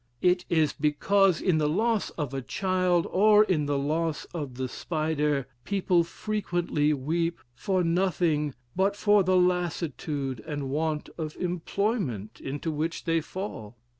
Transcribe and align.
It 0.23 0.45
is 0.49 0.73
because, 0.73 1.39
in 1.39 1.59
the 1.59 1.69
loss 1.69 2.09
of 2.17 2.33
a 2.33 2.41
child, 2.41 3.05
or 3.11 3.43
in 3.43 3.67
the 3.67 3.77
loss 3.77 4.25
of 4.33 4.55
the 4.55 4.67
spider, 4.67 5.47
people 5.63 6.03
frequently 6.03 6.91
weep 6.91 7.37
for 7.53 7.83
nothing 7.83 8.55
but 8.75 8.95
for 8.95 9.21
the 9.21 9.37
lassitude 9.37 10.39
and 10.39 10.71
want 10.71 11.09
of 11.19 11.35
employment 11.35 12.41
into 12.43 12.71
which 12.71 13.03
they 13.03 13.21
fall. 13.21 13.77